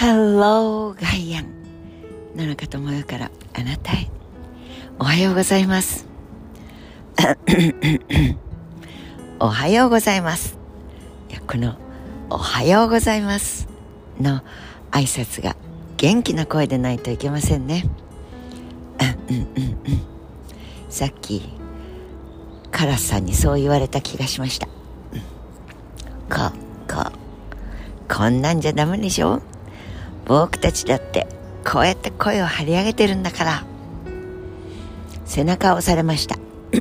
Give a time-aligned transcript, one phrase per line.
[0.00, 1.46] Hello ガイアン
[2.36, 4.08] 野中智代からあなたへ。
[5.00, 6.06] おはようございます。
[9.40, 10.56] おはようございます。
[11.28, 11.74] いやこの
[12.30, 13.66] おはようございます
[14.20, 14.42] の
[14.92, 15.56] 挨拶が
[15.96, 17.82] 元気な声でないといけませんね。
[19.28, 20.02] うんうんうん
[20.88, 21.42] さっき
[22.70, 24.68] カラスさんにそう言われた気がしました、
[26.30, 26.52] こ
[26.88, 27.10] こ
[28.08, 29.42] こんなんじゃダメでしょ？
[30.28, 31.26] 僕たちだって
[31.66, 33.64] こうやって声を張り上げてるんだから。
[35.24, 36.38] 背中を押されました。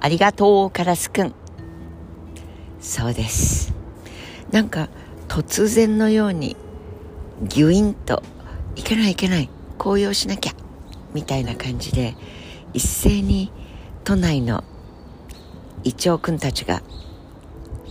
[0.00, 1.34] ありがとうカラスくん。
[2.80, 3.74] そうです。
[4.50, 4.88] なんか
[5.28, 6.56] 突然のように
[7.42, 8.22] ギュインと
[8.76, 9.48] いけないいけない
[9.78, 10.52] 紅葉しなきゃ
[11.14, 12.14] みたいな感じで
[12.72, 13.50] 一斉に
[14.04, 14.62] 都内の
[15.82, 16.82] イチョウくんたちが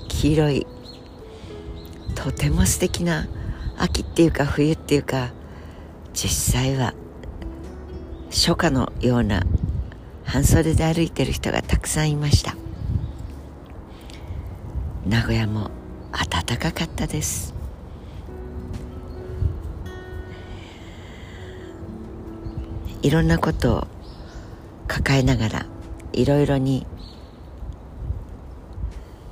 [0.07, 0.67] 黄色い
[2.15, 3.27] とても素敵な
[3.77, 5.31] 秋っていうか冬っていうか
[6.13, 6.93] 実際は
[8.29, 9.43] 初夏のような
[10.23, 12.55] 半袖で歩いてる人がたくさんいました。
[15.05, 15.69] 名古屋も
[16.11, 17.53] 暖かかったです。
[23.01, 23.87] いろんなことを
[24.87, 25.65] 抱えながら
[26.13, 26.87] いろいろに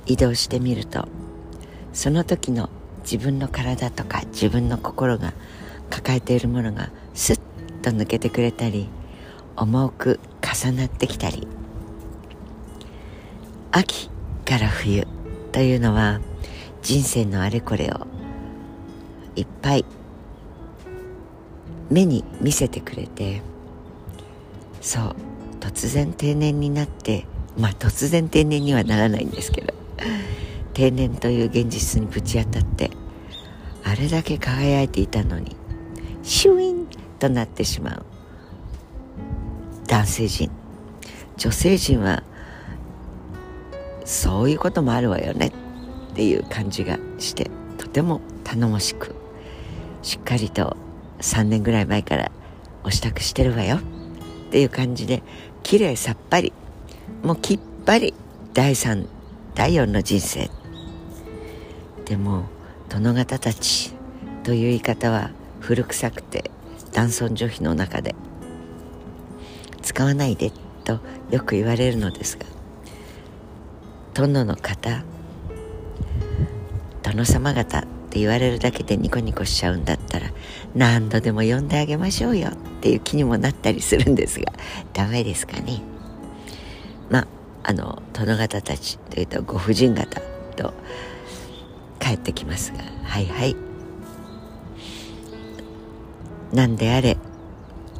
[0.04, 1.08] 移動してみると
[1.92, 2.70] その時の
[3.02, 5.32] 自分の体とか自分の心が
[5.90, 7.40] 抱えているものがスッ
[7.82, 8.88] と抜けてくれたり
[9.56, 11.46] 重く重なってきたり。
[13.74, 14.10] 秋
[14.44, 15.06] から冬
[15.50, 16.20] というのは
[16.82, 18.06] 人生のあれこれを
[19.34, 19.86] いっぱい
[21.90, 23.40] 目に見せてくれて
[24.82, 25.16] そう
[25.60, 27.24] 突然定年になって
[27.56, 29.72] まあ突然定年にはならないんですけど。
[30.72, 32.90] 定年という現実にぶち当たって
[33.84, 35.56] あれだけ輝いていたのに
[36.22, 36.86] シュイン
[37.18, 38.04] となってしまう。
[39.86, 40.50] 男性陣。
[41.36, 42.22] 女性陣は
[44.04, 45.52] そういうこともあるわよね。
[46.12, 49.14] っていう感じがしてとても頼もしく
[50.02, 50.76] しっかりと
[51.20, 52.30] 3年ぐらい前から
[52.84, 53.76] お支度してるわよ。
[53.76, 53.80] っ
[54.50, 55.22] ていう感じで
[55.62, 56.52] 綺麗さっぱり。
[57.22, 58.14] もうきっぱり
[58.52, 59.06] 第3
[59.54, 60.50] 第4の人生。
[62.12, 62.44] でも
[62.90, 63.94] 殿方たち
[64.44, 65.30] という言い方は
[65.60, 66.50] 古臭くて
[66.92, 68.14] 男尊女卑の中で
[69.80, 70.52] 使わないで
[70.84, 71.00] と
[71.30, 72.44] よく言われるのですが
[74.12, 75.02] 殿の方
[77.02, 80.30] 殿様方って言われるだけでニコニコしちゃうんだったら
[80.74, 84.52] 何度でも呼んであげましょうよっていう気にもなったりするんですが
[84.92, 85.80] ダメですかね。
[87.08, 87.26] まあ
[87.62, 90.20] あの殿方たちというとご婦人方
[90.56, 90.74] と
[92.12, 92.78] 帰ってきますが。
[93.04, 93.56] はいはい。
[96.52, 97.16] 何であれ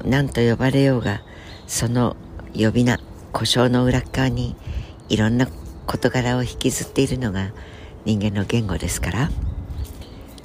[0.04, 1.22] 何と呼ばれようが
[1.66, 2.16] その
[2.54, 2.98] 呼び名
[3.32, 4.54] 故障の裏側に
[5.08, 5.48] いろんな
[5.86, 7.52] 事柄を引きずっているのが
[8.04, 9.30] 人間の言語ですから。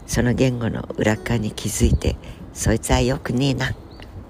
[0.06, 2.16] その言語の裏側に気づいて
[2.54, 3.76] そいつはよくねえな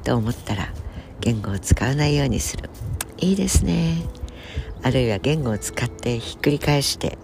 [0.03, 0.73] と思ったら
[1.19, 2.71] 言語を使わないようにする。
[3.19, 3.97] いいですね。
[4.81, 7.19] あるいは言語を使ってひっくり返して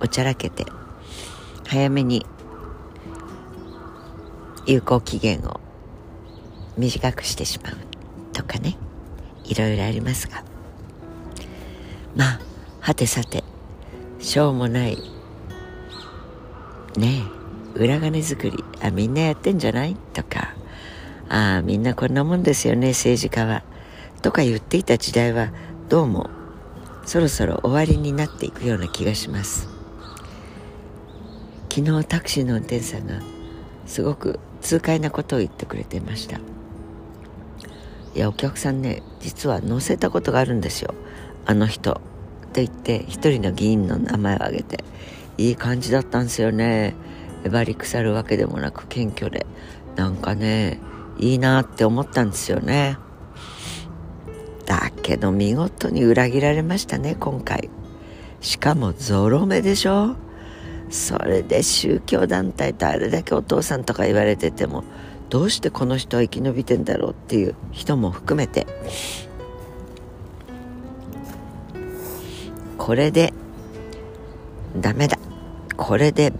[0.00, 0.64] おちゃらけて
[1.68, 2.24] 早めに
[4.64, 5.60] 有効期限を
[6.78, 7.76] 短くしてしまう
[8.32, 8.78] とかね。
[9.44, 10.42] いろいろありますが。
[12.16, 12.40] まあ
[12.80, 13.44] はてさて
[14.18, 14.96] しょうもない
[16.96, 17.22] ね
[17.76, 19.94] え裏金作りあみんなやってんじゃない？
[20.14, 20.54] とか
[21.28, 23.62] ああみんなこんなもんですよね政治家は。
[24.22, 25.50] とか言っていた時代は
[25.90, 26.30] どうも
[27.04, 29.68] そろそろ終わりになっていくような気がします。
[31.78, 33.20] 昨日タクシーの運転手さんが
[33.86, 36.38] すごく痛快なことを言ってくれていました。
[36.38, 36.40] い
[38.18, 40.92] やお客さんね実は乗せたことがあるんですよ。
[41.46, 42.00] あの人。
[42.48, 44.82] って言って一人の議員の名前を挙げて
[45.36, 46.96] いい感じだったんですよね。
[47.44, 49.46] えばり腐るわけでもなく謙虚で。
[49.94, 50.80] なんかね
[51.18, 52.98] いいなって思ったんですよね。
[54.66, 57.70] だけど見事に裏切られましたね今回。
[58.40, 60.16] しかもゾロ目でしょ。
[60.90, 64.84] それで宗教団体とあれだけお父さんとか言われてても
[65.28, 68.66] どうしてこの人は生き延びてんだろうっていう人も含めて。
[72.78, 73.34] これで
[74.80, 75.18] ダメだ。
[75.76, 76.32] これで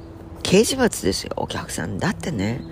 [0.42, 1.34] 刑事罰ですよ。
[1.36, 2.62] お客さんだってね。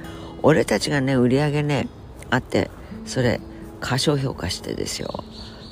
[0.43, 1.89] 俺たちがね売り上げね
[2.31, 2.71] あって
[3.05, 3.41] それ
[3.81, 5.25] 過小評価してですよ。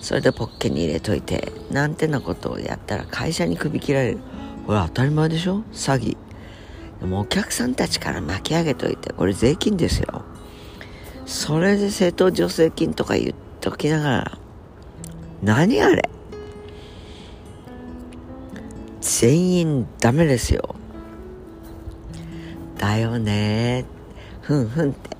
[0.02, 4.18] それでポッケに入れといてなんてなことをやったら会社に首切られる。
[4.66, 5.62] これ当たり前でしょ？
[5.72, 6.16] 詐欺。
[7.00, 10.24] でもお客さんたちから巻き上げといてこれ税金ですよ。
[11.26, 14.38] それで政党助成金とか言っときながら
[15.42, 16.08] 何あれ？
[19.00, 20.74] 全員ダメですよ。
[22.78, 23.84] だよね。
[24.40, 25.16] ふんふんって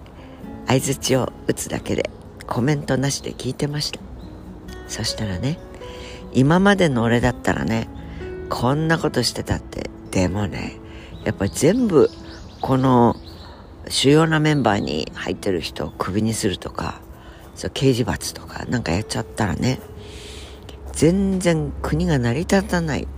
[0.67, 2.08] 相づちを打つだけで
[2.47, 4.00] コメントなしで聞いてました。
[4.88, 5.58] そしたらね
[6.32, 7.88] 今までの俺だったらね
[8.54, 9.90] こんなことしてたって。
[10.12, 10.76] でもね
[11.24, 12.08] やっぱ全部
[12.60, 13.16] この
[13.88, 17.00] 主要なメンバーに入ってる人をクビにするとか
[17.56, 19.80] そう刑事罰とかなんかやっちゃったらね
[20.92, 23.08] 全然国が成り立たない。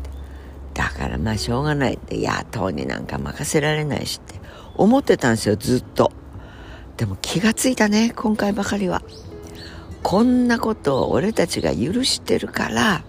[0.72, 2.16] だからまあしょうがないって。
[2.16, 4.40] 野党になんか任せられないしって。
[4.74, 6.12] 思ってたんですよずっと。
[6.96, 9.02] でも気がついたね今回ばかりは。
[10.02, 13.04] こんなことを俺たちが許してるから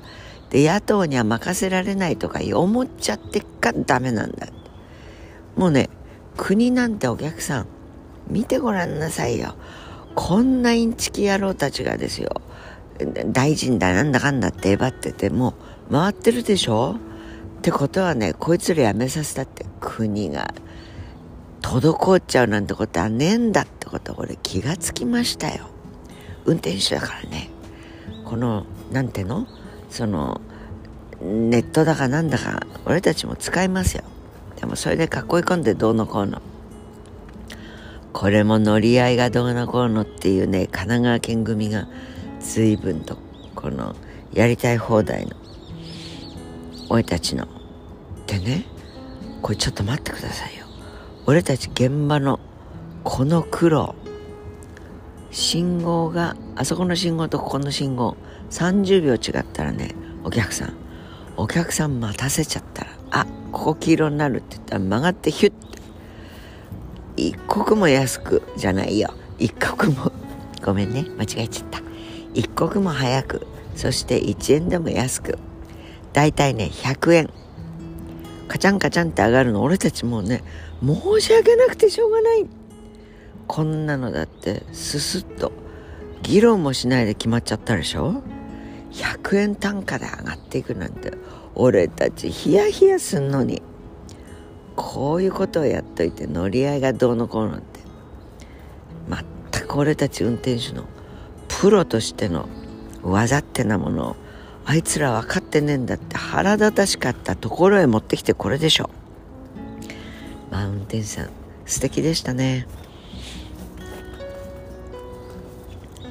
[0.49, 4.47] で野党には任せられないとか思っちゃってっかダメなんだ。
[5.55, 5.89] もうね
[6.37, 7.67] 国なんてお客さん
[8.29, 9.55] 見てごらんなさいよ。
[10.15, 12.41] こんなインチキ野郎たちがですよ。
[13.27, 15.53] 大臣だなんだかんだってえばってても
[15.91, 16.95] 回ってるでしょ？
[17.59, 20.53] ってことはねこいつら辞めさせたって国が
[21.61, 25.67] 滞っちゃうなんてことはねえんだってこと俺気がつきましたよ。
[26.45, 27.49] 運転手だからね。
[28.25, 29.47] このなんての？
[29.89, 30.41] その
[31.21, 34.03] ネットだかなんだか俺たちも使いますよ。
[34.59, 36.41] でもそれで囲い込んでどうのこうの。
[38.13, 41.87] これも乗り合いがどうのこうのっていうね神奈川県組が
[42.39, 43.17] 随分と
[43.55, 43.95] この
[44.33, 45.35] やりたい放題の
[46.89, 47.47] 俺たちの。
[48.25, 48.65] でね
[49.41, 50.65] これちょっと待ってくださいよ。
[51.25, 52.39] 俺たち現場の
[53.03, 53.95] この苦労。
[55.29, 58.17] 信号があそこの信号とここの信号。
[58.49, 60.73] 30秒違ったらねお客さん
[61.35, 65.51] お客さん待たせちゃったらあここ黄色になるって言ったら曲がってヒュッ。
[65.51, 65.77] て
[67.17, 69.13] 一刻も安くじゃないよ。
[69.39, 70.11] 一刻も
[70.63, 71.81] ごめんね間違えちゃった。
[72.33, 75.37] 一刻も早くそして1円でも安く。
[76.13, 77.29] だいたいね100円。
[78.47, 79.61] カチャンカチャンって上がるの。
[79.63, 80.43] 俺たちもうね
[80.83, 82.45] 申し訳なくてしょうがない。
[83.47, 85.51] こんなのだってススッと
[86.21, 88.21] 議論もしないで決まっちゃったでしょ？
[88.97, 91.13] 100円単価で上がっていくなんて。
[91.59, 93.61] 俺たちヒヤヒヤすんのに。
[94.75, 97.79] こういうことをやっといて乗り合いがどうのこうのって。
[99.51, 100.83] 全く俺たち運転手の
[101.47, 102.47] プロとしての
[103.01, 104.15] 技ってなものを
[104.65, 108.89] あいつら分かってねえんだって腹立たしかったところへ持ってきてこれでしょ。
[110.51, 111.29] まあ運転手さん
[111.65, 112.67] 素敵でしたね。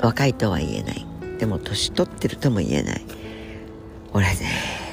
[0.02, 1.15] 若いとは言えない。
[1.38, 3.04] でも年取ってるとも言えない。
[4.12, 4.34] 俺ね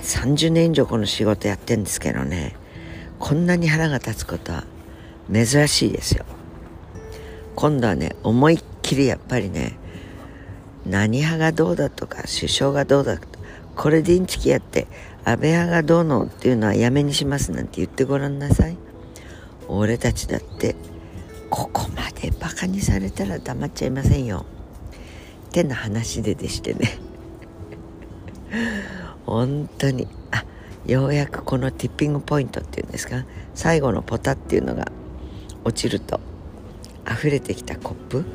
[0.02, 2.56] 30年以上この仕事やってんですけどね
[3.20, 4.66] こんなに腹が立つことは
[5.32, 6.26] 珍しいですよ。
[7.56, 9.78] 今度はね思いっきりやっぱりね
[10.86, 13.40] 何派がどうだとか首相がどうだとか
[13.76, 14.88] これでインチキやって
[15.24, 18.78] 安倍派がどうのっていうのはやめにしますなんて言ってごらんなさい。
[19.70, 20.76] 俺たちだって
[21.50, 24.46] ここまでバカにされたら黙っちゃいませんよ。
[25.54, 26.98] ってな話ででしてね。
[29.28, 30.08] 本当に。
[30.32, 30.46] あ
[30.88, 33.24] ようやくこのティッピングポイントっていうんですか？
[33.54, 34.92] 最後のポタっていうのが
[35.64, 36.20] 落ちると
[37.08, 38.26] 溢れてきたコップ。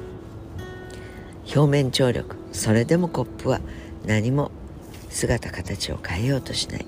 [1.53, 2.37] 表面張力。
[2.53, 3.61] それでもコップは
[4.07, 4.53] 何も
[5.11, 6.87] 姿形を変えようとしない。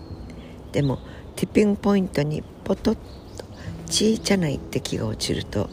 [0.71, 1.01] でも
[1.35, 3.01] ティッピングポイントにポトッと
[3.89, 5.69] 小さな一滴が落ちると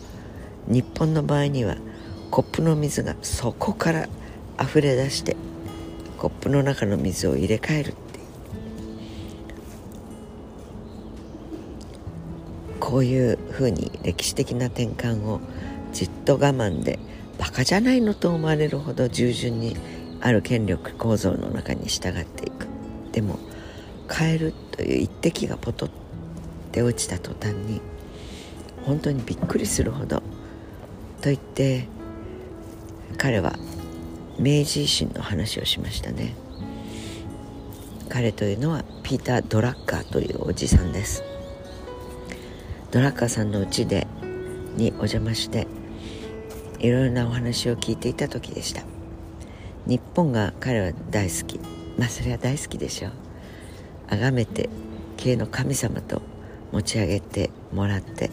[0.67, 1.77] 日本の場合には
[2.32, 4.10] コップの水がそこから
[4.62, 5.36] 溢れ出して
[6.18, 7.98] コップの中の水を入れ替えるって
[12.80, 15.42] こういうふうに歴史的な転換を
[15.92, 17.00] じっと我慢で
[17.38, 19.76] バカじゃないのと思われるほど従順に
[20.22, 22.68] ある権力構造の中に従っていく。
[23.12, 23.38] でも
[24.10, 25.90] 変えるという一滴がポトっ
[26.72, 27.82] て落ちた途端に
[28.86, 30.18] 本当にびっくりするほど。
[30.18, 30.24] と
[31.26, 31.88] 言って
[33.18, 33.58] 彼は
[34.39, 36.36] 明治維新の話をしましたね。
[38.10, 41.24] 彼というのはピーター・ドラッカーというおじさんです。
[42.91, 44.08] ドラッカーさんの家で
[44.75, 45.67] にお邪魔して
[46.79, 48.84] いろいろなお話を聞いていた時でした。
[49.86, 51.60] 日本が彼は大好き。
[51.98, 53.12] まあそれは大好きでしょう。
[54.10, 54.70] 崇めて
[55.17, 56.22] 経の神様と
[56.72, 58.29] 持ち上げてもらって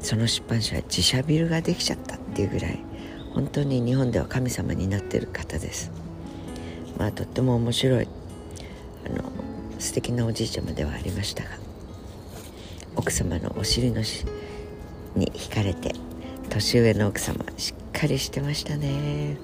[0.00, 2.89] その出版社は自社ビルができちゃったっていうぐらい。
[3.34, 5.90] 本当に日本では神様になっている方です。
[6.98, 8.08] まあとっても面白い。
[9.06, 9.30] あの
[9.78, 11.50] 素敵なおじいちゃまではありましたが
[12.96, 14.26] 奥様のお尻のし
[15.16, 15.94] に惹かれて
[16.50, 19.38] 年上の奥様しっかりしてましたね。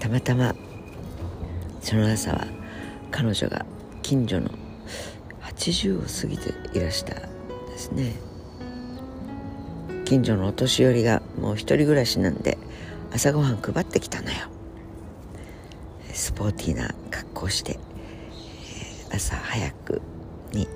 [0.00, 0.54] たまたま
[1.80, 2.46] その朝は
[3.10, 3.64] 彼女が
[4.02, 4.50] 近所の
[5.42, 7.28] 80を過ぎていらしたで
[7.78, 8.14] すね。
[10.04, 12.58] 近所のお年寄りがもう一人暮らしなんで
[13.12, 14.36] 朝ごはん配ってきたのよ。
[16.12, 17.78] スポーティーな格好して
[19.12, 20.02] 朝早く
[20.52, 20.68] に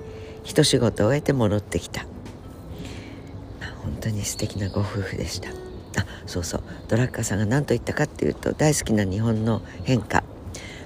[0.43, 2.05] 一仕事終えて戻ってきた。
[3.83, 5.49] 本当に素敵なご夫婦でした。
[5.49, 5.53] あ
[6.25, 6.63] そうそう。
[6.87, 10.23] ドラッカーさんが何と言ったかっていうと大好きな日本の変化。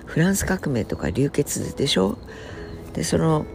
[0.05, 2.17] フランス革命とか流血でしょ？
[2.93, 3.45] でその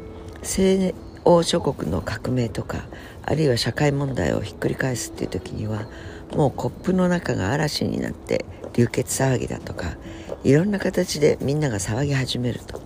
[1.28, 2.87] 欧諸国の革命とか
[3.23, 5.87] あるいは社会問題をひっくり返すっていう時には
[6.32, 9.99] もうコップの中が嵐になって流血騒ぎだとか
[10.42, 12.80] いろんな形でみんなが騒ぎ始めると。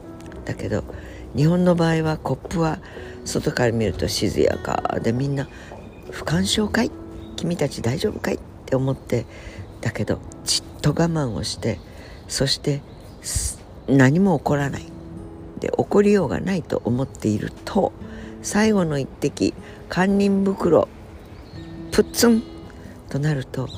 [0.44, 0.82] だけど
[1.36, 2.80] 日本の場合はコップは
[3.24, 5.46] 外から見ると静やかでみんな
[6.10, 6.90] 不干渉かい？
[7.36, 8.34] 君たち大丈夫かい？
[8.34, 9.24] って思って
[9.82, 11.78] だけどじっと我慢をして
[12.26, 12.82] そして
[13.86, 14.86] 何も起こらない。
[15.60, 17.92] で起こりようがないと思っていると
[18.42, 19.54] 最後の一滴
[19.88, 20.88] 堪忍袋
[21.92, 22.42] プッツン
[23.08, 23.68] となると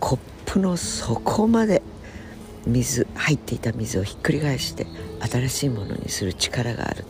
[0.00, 1.82] コップの底まで
[2.66, 4.86] 水入っていた水をひっくり返して
[5.20, 7.04] 新しいものにする力がある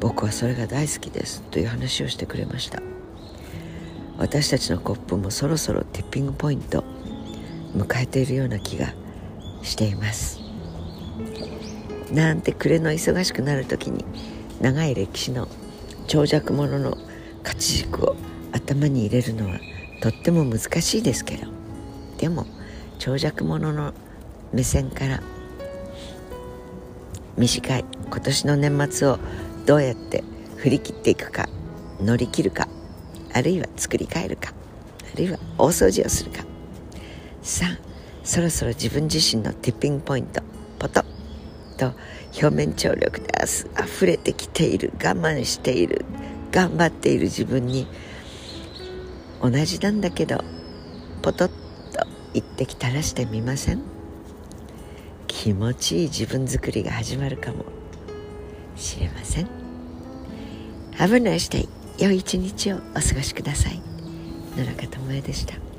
[0.00, 2.82] 僕はそれが大好きですという話をしてくれました。
[4.18, 6.84] 私たちのコップもそろそろティッピングポイント
[7.74, 8.94] 迎えているような気が
[9.62, 10.40] しています。
[12.12, 14.04] なんて暮れの忙しくなる時に
[14.60, 15.48] 長い歴史の
[16.06, 16.98] 長尺ものの
[17.42, 18.16] 勝ち軸を
[18.52, 19.58] 頭に入れるのは
[20.00, 21.46] とっても難しいですけど
[22.18, 22.46] でも
[22.98, 23.92] 長尺ものの
[24.52, 25.22] 目線から
[27.36, 29.18] 短い今年の年末を
[29.66, 30.22] どうやって
[30.56, 31.48] 振り切っていくか
[32.00, 32.68] 乗り切るか
[33.32, 34.52] あるいは作り変えるか
[35.14, 36.44] あるいは大掃除をするか。
[37.42, 37.78] さあ
[38.22, 40.42] そろそろ自分自身のティッピングポイント
[40.78, 41.11] ポトッ。
[41.72, 41.94] と
[42.32, 43.28] 表面張力で
[43.74, 46.04] あふれてきている我慢している
[46.50, 47.86] 頑張っている自分に
[49.42, 50.44] 同じなんだけど
[51.22, 51.54] ポトッと
[52.34, 53.82] 一滴垂らしてみません？
[55.26, 57.64] 気持ちいい自分作りが始まるかも。
[58.76, 59.48] しれません
[60.92, 63.80] ？Have a nice day 良い一日をお過ごしください。
[64.56, 65.71] 野中智恵でした。